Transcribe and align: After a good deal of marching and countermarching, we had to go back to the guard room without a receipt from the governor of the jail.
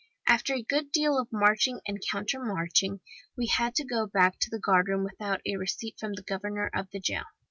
After 0.27 0.55
a 0.55 0.63
good 0.63 0.91
deal 0.91 1.19
of 1.19 1.31
marching 1.31 1.79
and 1.85 2.01
countermarching, 2.11 3.01
we 3.37 3.45
had 3.45 3.75
to 3.75 3.85
go 3.85 4.07
back 4.07 4.39
to 4.39 4.49
the 4.49 4.57
guard 4.57 4.87
room 4.87 5.03
without 5.03 5.41
a 5.45 5.57
receipt 5.57 5.99
from 5.99 6.13
the 6.13 6.23
governor 6.23 6.71
of 6.73 6.89
the 6.89 6.99
jail. 6.99 7.25